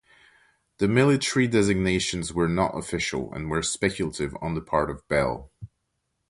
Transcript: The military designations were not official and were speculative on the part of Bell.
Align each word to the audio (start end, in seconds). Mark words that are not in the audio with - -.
The 0.79 0.87
military 0.87 1.45
designations 1.47 2.33
were 2.33 2.47
not 2.47 2.75
official 2.75 3.31
and 3.35 3.51
were 3.51 3.61
speculative 3.61 4.35
on 4.41 4.55
the 4.55 4.61
part 4.61 4.89
of 4.89 5.07
Bell. 5.07 5.51